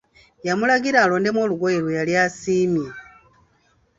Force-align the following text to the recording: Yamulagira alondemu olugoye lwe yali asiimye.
Yamulagira 0.47 0.97
alondemu 1.01 1.39
olugoye 1.45 1.77
lwe 1.83 1.93
yali 1.99 2.13
asiimye. 2.25 2.89